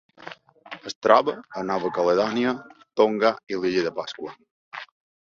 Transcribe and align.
Es 0.91 0.97
troba 1.07 1.35
a 1.61 1.63
Nova 1.71 1.93
Caledònia, 1.99 2.57
Tonga 3.03 3.35
i 3.55 3.63
l'Illa 3.63 3.89
de 3.91 3.97
Pasqua. 4.03 4.39